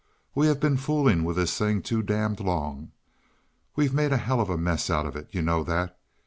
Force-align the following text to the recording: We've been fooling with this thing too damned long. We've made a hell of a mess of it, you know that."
We've 0.33 0.59
been 0.59 0.77
fooling 0.77 1.23
with 1.25 1.35
this 1.35 1.55
thing 1.55 1.83
too 1.83 2.01
damned 2.01 2.39
long. 2.39 2.91
We've 3.75 3.93
made 3.93 4.11
a 4.11 4.17
hell 4.17 4.41
of 4.41 4.49
a 4.49 4.57
mess 4.57 4.89
of 4.89 5.15
it, 5.15 5.27
you 5.29 5.43
know 5.43 5.63
that." 5.65 5.95